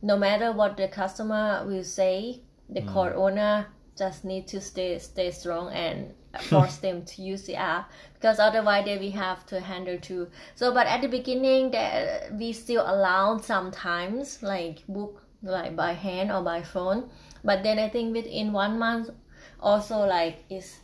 no 0.00 0.16
matter 0.16 0.52
what 0.52 0.76
the 0.76 0.88
customer 0.88 1.64
will 1.66 1.84
say, 1.84 2.40
the 2.70 2.80
Mm. 2.80 2.92
core 2.92 3.14
owner 3.14 3.66
just 3.96 4.24
need 4.24 4.46
to 4.48 4.60
stay 4.60 4.98
stay 4.98 5.30
strong 5.30 5.72
and 5.72 6.14
force 6.48 6.76
them 6.78 7.04
to 7.04 7.22
use 7.22 7.44
the 7.46 7.56
app 7.56 7.90
because 8.14 8.38
otherwise 8.38 8.84
they 8.84 8.96
will 8.98 9.10
have 9.12 9.44
to 9.46 9.60
handle 9.60 9.98
too. 9.98 10.28
So 10.54 10.72
but 10.72 10.86
at 10.86 11.00
the 11.02 11.08
beginning 11.08 11.70
that 11.72 12.32
we 12.32 12.52
still 12.52 12.82
allow 12.86 13.38
sometimes 13.38 14.42
like 14.42 14.86
book 14.88 15.22
like 15.42 15.76
by 15.76 15.92
hand 15.92 16.32
or 16.32 16.42
by 16.42 16.62
phone. 16.62 17.10
But 17.44 17.62
then 17.62 17.78
I 17.78 17.88
think 17.88 18.14
within 18.14 18.52
one 18.52 18.78
month 18.78 19.10
also 19.60 20.06
like 20.06 20.44
is 20.50 20.78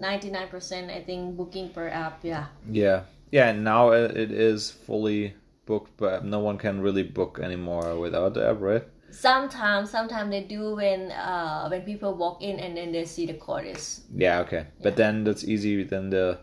99% 0.00 0.90
I 0.90 1.02
think 1.02 1.36
booking 1.36 1.70
per 1.70 1.88
app 1.88 2.20
yeah 2.22 2.46
yeah, 2.70 3.02
yeah. 3.30 3.50
And 3.50 3.64
now 3.64 3.90
it 3.90 4.30
is 4.30 4.70
fully 4.70 5.34
booked, 5.66 5.96
but 5.96 6.24
no 6.24 6.40
one 6.40 6.58
can 6.58 6.80
really 6.80 7.02
book 7.02 7.38
anymore 7.42 7.98
without 7.98 8.34
the 8.34 8.48
app, 8.48 8.60
right? 8.60 8.84
sometimes 9.10 9.90
sometimes 9.90 10.30
they 10.30 10.44
do 10.44 10.74
when 10.76 11.10
uh 11.12 11.68
when 11.68 11.82
people 11.82 12.14
walk 12.14 12.42
in 12.42 12.58
and 12.60 12.76
then 12.76 12.92
they 12.92 13.04
see 13.04 13.26
the 13.26 13.38
is 13.66 14.02
Yeah, 14.14 14.40
okay. 14.40 14.66
But 14.82 14.96
then 14.96 15.24
that's 15.24 15.44
easy. 15.44 15.82
Then 15.84 16.10
the 16.10 16.38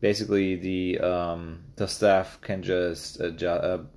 basically 0.00 0.56
the 0.56 0.98
um 1.00 1.64
the 1.76 1.86
staff 1.86 2.40
can 2.40 2.62
just 2.62 3.20
adjust, 3.20 3.64
uh, 3.64 3.78
can 3.78 3.82
just 3.82 3.95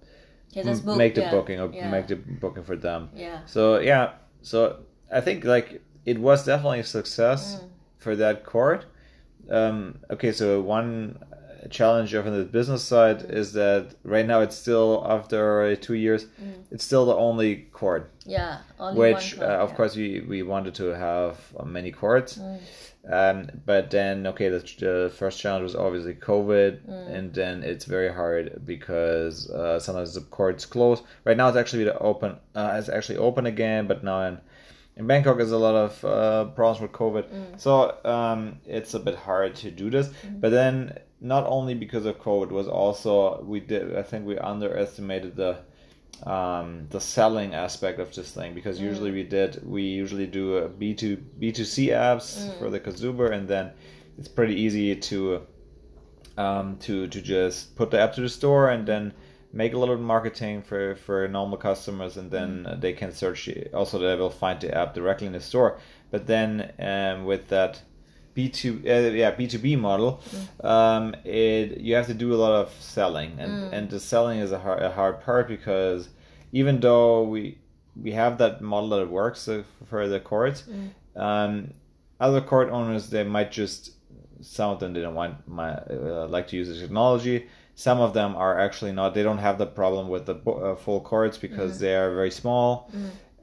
book 0.86 0.98
make 0.98 1.16
the 1.16 1.22
yeah. 1.22 1.32
booking 1.32 1.60
or 1.60 1.72
yeah. 1.74 1.90
make 1.92 2.08
the 2.08 2.16
booking 2.16 2.64
for 2.64 2.76
them. 2.76 3.10
yeah 3.16 3.40
So 3.46 3.80
yeah, 3.80 4.14
so 4.42 4.80
I 5.12 5.22
think 5.22 5.44
like 5.46 5.82
it 6.06 6.18
was 6.20 6.46
definitely 6.46 6.80
a 6.80 6.84
success 6.84 7.56
Mm. 7.56 7.68
for 7.98 8.16
that 8.16 8.44
court. 8.44 8.86
Um, 9.50 10.00
okay, 10.10 10.32
so 10.32 10.62
one 10.62 11.18
challenge 11.70 12.12
from 12.12 12.38
the 12.38 12.46
business 12.46 12.84
side 12.84 13.24
is 13.30 13.54
that 13.54 13.96
right 14.04 14.26
now 14.26 14.40
it's 14.42 14.56
still 14.56 15.04
after 15.08 15.76
two 15.76 15.96
years, 15.96 16.26
it's 16.72 16.84
still 16.84 17.06
the 17.06 17.16
only 17.16 17.68
court. 17.74 18.12
yeah 18.26 18.60
only 18.80 19.00
Which 19.00 19.38
uh, 19.40 19.64
of 19.64 19.70
yeah. 19.70 19.76
course 19.76 19.96
we 19.96 20.22
we 20.22 20.44
wanted 20.44 20.76
to 20.76 20.86
have 20.96 21.36
uh, 21.60 21.66
many 21.66 21.92
courts. 21.92 22.38
Mm. 22.38 22.60
Um, 23.12 23.50
but 23.66 23.90
then, 23.90 24.28
okay, 24.28 24.50
the, 24.50 24.60
the 24.80 25.12
first 25.16 25.40
challenge 25.40 25.64
was 25.64 25.76
obviously 25.76 26.14
COVID, 26.14 26.82
Mm. 26.86 27.16
and 27.16 27.34
then 27.34 27.64
it's 27.64 27.86
very 27.86 28.14
hard 28.14 28.62
because 28.66 29.50
uh, 29.50 29.80
sometimes 29.80 30.14
the 30.14 30.22
courts 30.22 30.66
close. 30.66 31.02
Right 31.24 31.38
now, 31.38 31.48
it's 31.48 31.58
actually 31.58 31.90
open. 31.90 32.38
Uh, 32.54 32.76
it's 32.78 32.90
actually 32.90 33.18
open 33.18 33.46
again, 33.46 33.88
but 33.88 34.04
now 34.04 34.22
in 34.28 34.38
in 34.98 35.08
Bangkok, 35.08 35.38
there's 35.38 35.54
a 35.54 35.58
lot 35.58 35.76
of 35.76 36.04
uh, 36.06 36.46
problems 36.58 36.82
with 36.82 36.92
COVID, 36.92 37.24
so 37.58 37.96
um, 38.04 38.60
it's 38.68 38.94
a 38.94 39.00
bit 39.00 39.16
hard 39.16 39.56
to 39.56 39.72
do 39.72 39.90
this. 39.90 40.10
But 40.42 40.52
then, 40.52 41.00
not 41.22 41.46
only 41.48 41.74
because 41.74 42.06
of 42.06 42.20
COVID, 42.20 42.50
was 42.50 42.68
also 42.68 43.42
we 43.44 43.60
did. 43.60 43.96
I 43.96 44.04
think 44.04 44.26
we 44.26 44.38
underestimated 44.38 45.36
the 45.36 45.60
um, 46.24 46.88
the 46.90 47.00
selling 47.00 47.54
aspect 47.54 48.00
of 48.00 48.14
this 48.14 48.32
thing 48.32 48.54
because 48.54 48.80
usually 48.80 49.12
we 49.12 49.24
did 49.24 49.66
we 49.66 49.84
usually 49.84 50.28
do 50.28 50.58
a 50.58 50.68
B 50.68 50.94
two 50.94 51.18
B 51.18 51.52
two 51.52 51.66
C 51.66 51.88
apps 51.88 52.58
for 52.60 52.70
the 52.70 52.80
consumer 52.80 53.28
and 53.28 53.48
then 53.48 53.72
it's 54.18 54.28
pretty 54.28 54.56
easy 54.56 54.96
to 54.96 55.46
um, 56.38 56.78
to 56.78 57.08
to 57.08 57.22
just 57.22 57.76
put 57.76 57.92
the 57.92 58.00
app 58.00 58.14
to 58.14 58.22
the 58.22 58.30
store 58.30 58.70
and 58.70 58.86
then 58.86 59.14
make 59.54 59.74
a 59.74 59.78
little 59.78 59.98
marketing 59.98 60.62
for 60.62 60.96
for 60.96 61.28
normal 61.28 61.58
customers 61.58 62.18
and 62.18 62.30
then 62.30 62.66
uh, 62.66 62.76
they 62.76 62.94
can 62.94 63.14
search 63.14 63.50
also 63.74 63.98
they 63.98 64.16
will 64.16 64.30
find 64.30 64.60
the 64.60 64.76
app 64.78 64.94
directly 64.94 65.28
in 65.28 65.34
the 65.34 65.40
store. 65.40 65.80
But 66.12 66.28
then 66.28 66.74
um, 66.80 67.26
with 67.26 67.48
that 67.48 67.82
B2 68.36 68.86
uh, 68.86 69.12
yeah 69.12 69.36
B2B 69.36 69.80
model 69.80 70.22
um, 70.64 71.16
it 71.24 71.80
you 71.80 71.96
have 71.96 72.08
to 72.08 72.14
do 72.14 72.34
a 72.34 72.40
lot 72.46 72.54
of 72.54 72.72
selling 72.80 73.32
and 73.40 73.52
and 73.74 73.90
the 73.90 74.00
selling 74.00 74.40
is 74.40 74.52
a 74.52 74.60
hard, 74.60 74.82
a 74.82 74.92
hard 74.92 75.22
part 75.22 75.48
because 75.48 76.10
even 76.52 76.80
though 76.80 77.24
we 77.24 77.58
we 78.02 78.12
have 78.12 78.38
that 78.38 78.62
model 78.62 78.90
that 78.90 79.10
works 79.10 79.48
uh, 79.48 79.64
for 79.90 80.08
the 80.08 80.20
courts 80.20 80.64
um, 81.16 81.74
other 82.20 82.42
court 82.42 82.70
owners 82.70 83.10
they 83.10 83.24
might 83.24 83.52
just 83.52 83.92
some 84.42 84.70
of 84.72 84.80
them 84.80 84.94
didn't 84.94 85.16
want 85.16 85.48
my 85.48 85.74
uh, 85.74 86.28
like 86.30 86.48
to 86.48 86.56
use 86.56 86.68
the 86.70 86.80
technology. 86.80 87.48
Some 87.76 88.00
of 88.02 88.14
them 88.14 88.36
are 88.36 88.60
actually 88.60 88.92
not 88.92 89.14
they 89.14 89.24
don't 89.24 89.38
have 89.38 89.58
the 89.58 89.66
problem 89.66 90.10
with 90.10 90.26
the 90.26 90.36
uh, 90.36 90.76
full 90.76 91.02
courts 91.02 91.38
because 91.38 91.80
they 91.80 91.96
are 91.96 92.14
very 92.14 92.32
small. 92.32 92.90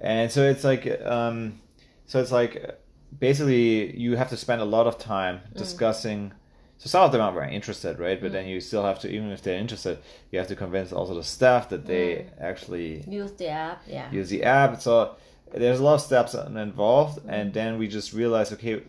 And 0.00 0.31
so 0.31 0.43
it's 0.43 0.64
like 0.64 0.87
um, 1.02 1.61
so 2.07 2.21
it's 2.21 2.33
like 2.33 2.78
basically 3.18 3.96
you 3.96 4.16
have 4.16 4.30
to 4.30 4.36
spend 4.36 4.60
a 4.60 4.64
lot 4.64 4.86
of 4.86 4.98
time 4.98 5.40
mm. 5.40 5.56
discussing 5.56 6.32
so 6.78 6.88
some 6.88 7.04
of 7.04 7.12
them 7.12 7.22
are 7.22 7.32
very 7.32 7.54
interested, 7.54 7.98
right? 7.98 8.20
But 8.20 8.32
then 8.32 8.44
mm. 8.44 8.50
you 8.50 8.60
still 8.60 8.84
have 8.84 8.98
to, 9.00 9.08
even 9.08 9.30
if 9.30 9.42
they're 9.42 9.58
interested, 9.58 9.98
you 10.30 10.38
have 10.38 10.48
to 10.48 10.56
convince 10.56 10.92
also 10.92 11.14
the 11.14 11.25
staff 11.25 11.70
that 11.70 11.86
they 11.86 12.16
mm. 12.16 12.26
actually 12.40 13.02
use 13.08 13.32
the 13.32 13.48
app 13.48 13.82
yeah. 13.86 14.10
use 14.10 14.28
the 14.28 14.42
app. 14.42 14.80
So 14.80 15.16
there's 15.52 15.80
a 15.80 15.82
lot 15.82 15.94
of 15.94 16.00
steps 16.02 16.34
involved, 16.34 17.20
and 17.28 17.52
then 17.52 17.78
we 17.78 17.88
just 17.88 18.12
realized, 18.12 18.52
okay, 18.54 18.82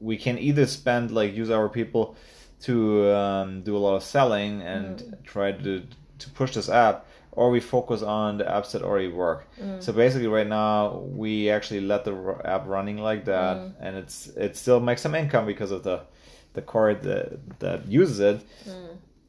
we 0.00 0.16
can 0.16 0.38
either 0.38 0.66
spend 0.66 1.10
like 1.10 1.34
use 1.34 1.50
our 1.50 1.68
people 1.68 2.16
to 2.60 3.10
um, 3.10 3.62
do 3.62 3.76
a 3.76 3.78
lot 3.78 3.96
of 3.96 4.02
selling 4.02 4.62
and 4.62 5.16
try 5.24 5.52
to 5.52 5.82
to 6.18 6.30
push 6.30 6.54
this 6.54 6.68
app, 6.68 7.06
or 7.36 7.50
we 7.50 7.60
focus 7.60 8.02
on 8.02 8.38
the 8.38 8.44
apps 8.44 8.72
that 8.72 8.82
already 8.82 9.08
work. 9.08 9.48
So 9.80 9.92
basically, 9.92 10.28
right 10.28 10.46
now 10.46 10.98
we 10.98 11.50
actually 11.50 11.80
let 11.80 12.04
the 12.04 12.14
app 12.44 12.66
running 12.66 12.98
like 12.98 13.24
that, 13.26 13.56
and 13.80 13.96
it's 13.96 14.28
it 14.28 14.56
still 14.56 14.80
makes 14.80 15.02
some 15.02 15.14
income 15.14 15.46
because 15.46 15.70
of 15.70 15.82
the 15.82 16.00
the 16.54 16.62
core 16.62 16.94
that 16.94 17.58
that 17.60 17.86
uses 17.88 18.20
it. 18.20 18.40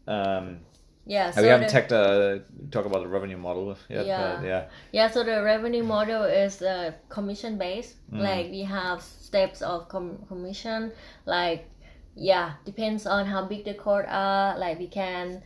Um, 0.08 0.60
yeah 1.08 1.32
so 1.32 1.42
we 1.42 1.48
haven't 1.48 1.68
the- 1.68 1.74
teched, 1.74 1.92
uh, 1.92 2.40
talk 2.72 2.86
about 2.86 3.02
the 3.04 3.08
revenue 3.08 3.38
model 3.38 3.76
yet, 3.90 4.06
Yeah. 4.06 4.36
but 4.36 4.46
yeah. 4.46 4.64
Yeah, 4.92 5.10
so 5.10 5.24
the 5.24 5.42
revenue 5.44 5.84
model 5.84 6.24
is 6.24 6.62
uh, 6.62 6.94
commission 7.10 7.58
based. 7.58 7.96
Mm. 8.12 8.22
Like 8.22 8.50
we 8.52 8.62
have 8.62 9.02
steps 9.02 9.62
of 9.62 9.88
com- 9.88 10.20
commission. 10.28 10.92
Like 11.26 11.70
yeah, 12.16 12.54
depends 12.66 13.06
on 13.06 13.26
how 13.26 13.46
big 13.46 13.66
the 13.66 13.74
court 13.74 14.06
are. 14.10 14.58
Like 14.58 14.80
we 14.80 14.88
can 14.88 15.44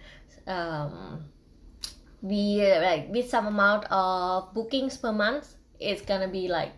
um, 0.48 1.26
we 2.22 2.66
uh, 2.66 2.82
like 2.82 3.10
with 3.12 3.30
some 3.30 3.48
amount 3.48 3.86
of 3.92 4.54
bookings 4.54 4.98
per 4.98 5.12
month. 5.12 5.56
It's 5.80 6.02
gonna 6.02 6.28
be 6.28 6.48
like 6.48 6.74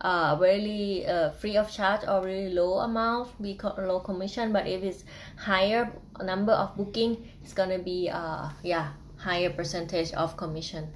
uh 0.00 0.36
really 0.38 1.06
uh, 1.06 1.30
free 1.30 1.56
of 1.56 1.70
charge 1.72 2.02
or 2.06 2.22
really 2.22 2.52
low 2.52 2.80
amount 2.80 3.30
we 3.40 3.54
co- 3.56 3.74
low 3.78 4.00
commission 4.00 4.52
but 4.52 4.66
if 4.66 4.82
it's 4.82 5.04
higher 5.38 5.90
number 6.22 6.52
of 6.52 6.76
booking 6.76 7.16
it's 7.42 7.54
gonna 7.54 7.78
be 7.78 8.10
uh 8.12 8.46
yeah 8.62 8.92
higher 9.16 9.48
percentage 9.48 10.12
of 10.12 10.36
commission 10.36 10.92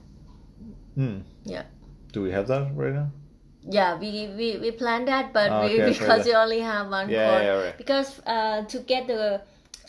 Hmm. 0.95 1.21
yeah 1.45 1.63
Do 2.13 2.23
we 2.23 2.31
have 2.33 2.47
that 2.49 2.73
right 2.77 2.93
now? 2.93 3.11
yeah 3.63 3.99
we 3.99 4.29
we, 4.37 4.59
we 4.59 4.71
plan 4.73 5.05
that 5.07 5.33
but 5.33 5.51
Oh, 5.51 5.65
we, 5.65 5.75
okay, 5.81 5.93
because 5.93 6.25
further. 6.25 6.25
we 6.25 6.35
only 6.35 6.61
have 6.61 6.89
one 6.91 7.09
Yeah, 7.09 7.43
yeah, 7.43 7.63
right. 7.65 7.79
because 7.79 8.21
uh 8.27 8.65
to 8.65 8.79
get 8.81 9.07
the 9.07 9.41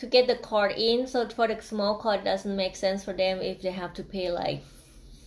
to 0.02 0.06
get 0.08 0.26
the 0.26 0.34
card 0.34 0.72
in 0.72 1.06
so 1.06 1.28
for 1.28 1.46
the 1.46 1.62
small 1.62 1.96
court 1.96 2.24
doesn't 2.24 2.56
make 2.56 2.74
sense 2.74 3.04
for 3.04 3.12
them 3.12 3.40
if 3.40 3.62
they 3.62 3.70
have 3.70 3.94
to 3.94 4.02
pay 4.02 4.32
like 4.32 4.60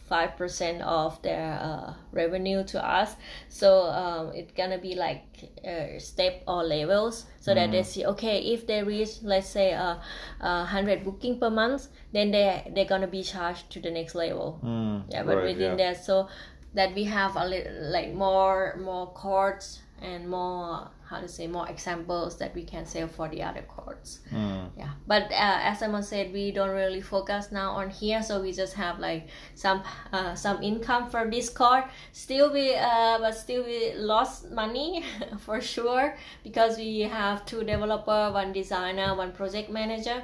five 0.09 0.35
percent 0.35 0.81
of 0.81 1.19
their 1.21 1.57
uh, 1.61 1.93
revenue 2.11 2.61
to 2.61 2.77
us 2.85 3.15
so 3.47 3.83
um, 3.83 4.33
it's 4.35 4.51
gonna 4.51 4.77
be 4.77 4.93
like 4.93 5.23
uh, 5.65 5.97
step 5.97 6.43
or 6.45 6.61
levels 6.61 7.25
so 7.39 7.55
that 7.55 7.71
they 7.71 7.83
see 7.83 8.05
okay 8.05 8.37
if 8.53 8.67
they 8.67 8.83
reach 8.83 9.23
let's 9.23 9.47
say 9.47 9.71
uh, 9.71 9.95
uh, 10.41 10.67
100 10.67 11.05
booking 11.05 11.39
per 11.39 11.49
month 11.49 11.87
then 12.11 12.31
they 12.31 12.69
they're 12.75 12.91
gonna 12.93 13.07
be 13.07 13.23
charged 13.23 13.71
to 13.71 13.79
the 13.79 13.89
next 13.89 14.13
level 14.13 14.59
Hmm. 14.61 15.09
yeah 15.09 15.23
but 15.23 15.37
right, 15.37 15.45
within 15.55 15.79
yeah. 15.79 15.93
that 15.93 16.03
so 16.03 16.27
that 16.73 16.93
we 16.93 17.05
have 17.05 17.37
a 17.37 17.47
little 17.47 17.91
like 17.91 18.13
more 18.13 18.77
more 18.83 19.07
cards 19.13 19.79
and 20.01 20.27
more 20.29 20.89
how 21.09 21.19
to 21.19 21.27
say 21.27 21.47
more 21.47 21.67
examples 21.69 22.37
that 22.37 22.53
we 22.55 22.63
can 22.63 22.85
sell 22.85 23.07
for 23.07 23.27
the 23.29 23.41
other 23.43 23.61
chords 23.63 24.19
Hmm. 24.29 24.65
yeah. 24.77 24.89
But 25.07 25.23
uh, 25.31 25.59
as 25.71 25.81
Emma 25.81 26.01
said 26.03 26.33
we 26.33 26.51
don't 26.51 26.69
really 26.71 27.01
focus 27.01 27.51
now 27.51 27.71
on 27.71 27.89
here 27.89 28.21
so 28.23 28.41
we 28.41 28.51
just 28.51 28.73
have 28.73 28.99
like 28.99 29.27
some 29.53 29.83
uh, 30.11 30.33
some 30.35 30.61
income 30.63 31.09
from 31.09 31.29
this 31.29 31.49
chord 31.49 31.83
still 32.11 32.51
we 32.51 32.75
uh, 32.75 33.17
but 33.19 33.35
still 33.35 33.63
we 33.63 33.93
lost 33.95 34.51
money 34.51 35.03
for 35.39 35.61
sure 35.61 36.15
because 36.43 36.77
we 36.77 37.01
have 37.01 37.45
two 37.45 37.63
developer 37.63 38.31
one 38.33 38.51
designer 38.51 39.15
one 39.15 39.31
project 39.31 39.69
manager 39.69 40.23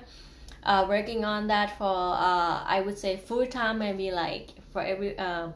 uh, 0.64 0.86
working 0.88 1.26
on 1.26 1.48
that 1.48 1.78
for 1.78 1.86
uh, 1.86 2.64
I 2.66 2.82
would 2.86 2.98
say 2.98 3.18
full 3.18 3.46
time 3.48 3.80
maybe 3.80 4.12
like 4.12 4.50
for 4.72 4.82
every 4.82 5.18
um, 5.18 5.54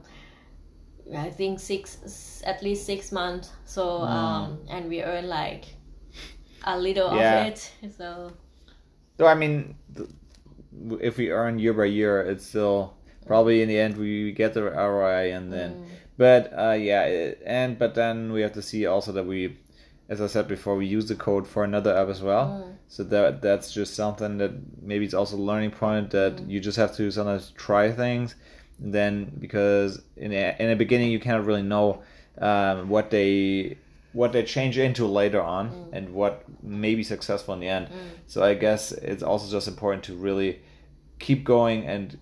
I 1.14 1.30
think 1.30 1.60
six 1.60 2.42
at 2.46 2.62
least 2.64 2.86
six 2.86 3.12
months 3.12 3.52
so 3.66 4.02
um, 4.02 4.60
and 4.70 4.90
we 4.90 5.04
earn 5.04 5.28
like 5.28 5.66
a 6.64 6.78
little 6.80 7.14
Yeah. 7.16 7.42
of 7.46 7.48
it 7.54 7.72
so 7.98 8.32
So 9.18 9.28
I 9.28 9.36
mean, 9.36 9.76
if 11.00 11.18
we 11.18 11.32
earn 11.32 11.60
year 11.60 11.74
by 11.74 11.86
year, 11.86 12.22
it's 12.22 12.46
still 12.46 12.94
probably 13.26 13.62
in 13.62 13.70
the 13.70 13.80
end 13.80 13.98
we 13.98 14.32
get 14.32 14.54
the 14.54 14.62
ROI, 14.64 15.32
and 15.34 15.52
then, 15.54 15.72
Mm. 15.72 15.86
but 16.18 16.52
uh, 16.58 16.72
yeah, 16.90 17.04
it- 17.06 17.42
and 17.46 17.78
but 17.80 17.96
then 17.96 18.32
we 18.34 18.42
have 18.42 18.54
to 18.54 18.62
see 18.62 18.86
also 18.86 19.12
that 19.14 19.26
we, 19.26 19.58
as 20.10 20.20
I 20.22 20.28
said 20.28 20.48
before, 20.48 20.76
we 20.76 20.86
use 20.86 21.08
the 21.08 21.16
code 21.16 21.48
for 21.48 21.64
another 21.64 21.96
app 21.96 22.10
as 22.10 22.22
well. 22.22 22.48
Mm. 22.48 22.74
So 22.88 23.04
that 23.04 23.42
that's 23.42 23.72
just 23.74 23.94
something 23.96 24.38
that 24.38 24.52
maybe 24.82 25.06
it's 25.06 25.14
also 25.14 25.38
a 25.38 25.46
learning 25.52 25.72
point 25.72 26.10
that 26.12 26.36
Mm. 26.38 26.50
you 26.50 26.60
just 26.60 26.78
have 26.78 26.94
to 26.98 27.10
sometimes 27.12 27.52
try 27.56 27.92
things, 27.92 28.36
then 28.80 29.32
because 29.40 30.02
in 30.18 30.32
the, 30.32 30.62
in 30.62 30.70
the 30.70 30.76
beginning 30.76 31.12
you 31.12 31.20
cannot 31.20 31.46
really 31.46 31.62
know 31.64 32.02
um, 32.40 32.90
what 32.90 33.10
they 33.12 33.78
what 34.14 34.32
they 34.32 34.44
change 34.44 34.78
into 34.78 35.06
later 35.06 35.42
on 35.42 35.70
Mm. 35.72 35.90
and 35.94 36.14
what 36.14 36.44
may 36.64 36.96
be 36.96 37.04
successful 37.04 37.54
in 37.54 37.60
the 37.60 37.68
end. 37.68 37.88
So 38.28 38.42
I 38.44 38.54
guess 38.54 38.92
it's 38.94 39.22
also 39.24 39.52
just 39.52 39.68
important 39.68 40.04
to 40.06 40.14
really 40.16 40.62
keep 41.20 41.44
going 41.44 41.86
and 41.86 42.18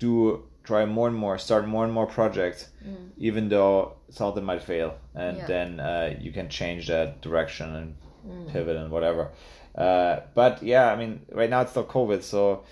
do 0.00 0.42
try 0.64 0.84
more 0.84 1.06
and 1.06 1.16
more, 1.16 1.38
start 1.38 1.66
more 1.68 1.84
and 1.84 1.92
more 1.92 2.06
projects, 2.06 2.68
even 3.16 3.48
though 3.48 3.92
some 4.10 4.26
of 4.28 4.34
them 4.34 4.44
might 4.44 4.62
fail, 4.62 4.94
and 5.14 5.36
Mm. 5.36 5.40
Yeah. 5.40 5.46
then 5.46 5.80
uh, 5.80 6.14
you 6.20 6.32
can 6.32 6.48
change 6.48 6.88
that 6.88 7.20
direction 7.22 7.74
and 7.76 8.48
pivot 8.48 8.76
and 8.76 8.90
whatever. 8.90 9.30
Uh, 9.76 10.20
but 10.34 10.62
yeah, 10.64 10.92
I 10.92 10.96
mean, 10.96 11.20
right 11.30 11.48
now 11.50 11.60
it's 11.60 11.70
still 11.70 11.84
COVID, 11.84 12.22
so 12.24 12.64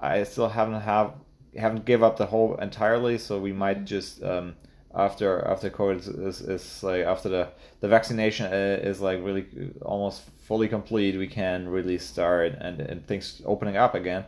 I 0.00 0.22
still 0.24 0.48
haven't 0.48 0.80
have 0.80 1.12
haven't 1.56 1.84
give 1.84 2.02
up 2.02 2.16
the 2.16 2.26
whole 2.26 2.56
entirely. 2.56 3.18
So 3.18 3.38
we 3.38 3.52
might 3.52 3.84
just 3.84 4.22
um, 4.22 4.54
after 4.94 5.46
after 5.46 5.70
COVID 5.70 5.98
is, 5.98 6.08
is, 6.08 6.40
is 6.40 6.82
like 6.82 7.04
after 7.04 7.28
the 7.28 7.48
the 7.80 7.88
vaccination 7.88 8.46
uh, 8.46 8.78
is 8.82 9.00
like 9.00 9.22
really 9.22 9.46
almost 9.82 10.22
fully 10.46 10.68
complete, 10.68 11.16
we 11.16 11.26
can 11.26 11.68
really 11.68 11.98
start 11.98 12.54
and 12.60 12.80
and 12.80 13.06
things 13.06 13.42
opening 13.44 13.76
up 13.76 13.94
again. 13.94 14.24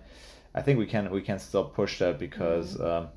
I 0.55 0.63
think 0.63 0.79
we 0.79 0.87
can 0.87 1.11
we 1.11 1.23
can 1.23 1.39
still 1.39 1.65
push 1.65 1.99
that 1.99 2.19
because 2.19 2.81
um, 2.81 3.09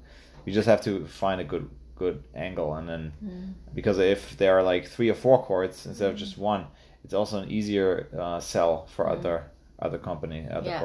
we 0.46 0.52
just 0.52 0.68
have 0.68 0.82
to 0.84 1.06
find 1.06 1.40
a 1.42 1.44
good 1.44 1.70
good 1.96 2.24
angle 2.36 2.76
and 2.76 2.88
then 2.88 3.12
because 3.74 3.98
if 3.98 4.38
there 4.38 4.58
are 4.58 4.64
like 4.64 4.88
three 4.88 5.10
or 5.10 5.16
four 5.16 5.44
courts 5.44 5.86
instead 5.86 6.12
of 6.12 6.16
just 6.18 6.38
one, 6.38 6.68
it's 7.04 7.14
also 7.14 7.42
an 7.42 7.50
easier 7.50 8.08
uh, 8.18 8.40
sell 8.40 8.86
for 8.88 9.08
other 9.10 9.52
other 9.80 9.98
company 9.98 10.48
other 10.52 10.70
Yeah. 10.70 10.80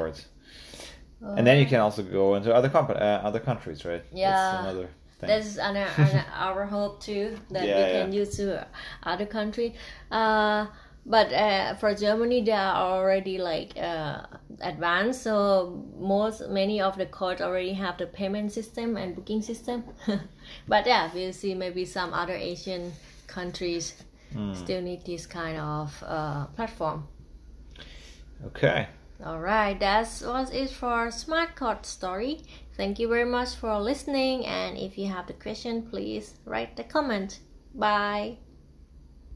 And 1.37 1.47
then 1.47 1.59
you 1.59 1.65
can 1.65 1.79
also 1.79 2.03
go 2.03 2.35
into 2.35 2.53
other 2.53 2.69
comp- 2.69 2.89
uh, 2.91 2.93
other 3.23 3.39
countries, 3.39 3.85
right? 3.85 4.03
Yeah. 4.13 4.31
That's 4.31 4.63
another 4.63 4.89
thing. 5.19 5.27
That's 5.29 5.57
another, 5.57 5.89
another 5.97 6.25
our 6.35 6.65
hope 6.65 7.01
too 7.01 7.37
that 7.51 7.65
Yeah, 7.65 7.75
we 7.75 7.81
yeah. 7.81 8.01
can 8.03 8.13
use 8.13 8.35
to 8.37 8.67
other 9.03 9.25
country. 9.25 9.75
Uh, 10.11 10.67
but 11.05 11.33
uh, 11.33 11.75
for 11.75 11.93
Germany, 11.95 12.43
they 12.43 12.51
are 12.51 12.75
already 12.75 13.37
like 13.37 13.73
uh, 13.77 14.21
advanced. 14.61 15.23
So 15.23 15.83
most 15.99 16.49
many 16.49 16.81
of 16.81 16.97
the 16.97 17.05
courts 17.05 17.41
already 17.41 17.73
have 17.73 17.97
the 17.97 18.05
payment 18.07 18.51
system 18.51 18.95
and 18.97 19.15
booking 19.15 19.41
system. 19.41 19.83
but 20.67 20.85
yeah, 20.87 21.09
we'll 21.13 21.33
see. 21.33 21.55
Maybe 21.55 21.85
some 21.85 22.13
other 22.13 22.33
Asian 22.35 22.91
countries 23.27 23.93
Hmm. 24.33 24.51
still 24.55 24.81
need 24.81 25.05
this 25.05 25.27
kind 25.27 25.59
of 25.59 26.03
uh, 26.07 26.45
platform. 26.55 27.07
Okay. 28.45 28.87
All 29.25 29.39
right, 29.39 29.79
that 29.79 30.21
was 30.25 30.51
it 30.51 30.69
for 30.69 31.09
Smart 31.09 31.55
Card 31.55 31.85
Story. 31.85 32.41
Thank 32.75 32.99
you 32.99 33.07
very 33.07 33.23
much 33.23 33.55
for 33.55 33.79
listening. 33.79 34.45
And 34.45 34.77
if 34.77 34.97
you 34.97 35.07
have 35.07 35.27
the 35.27 35.33
question, 35.33 35.83
please 35.83 36.33
write 36.43 36.75
the 36.75 36.83
comment. 36.83 37.39
Bye. 37.73 38.39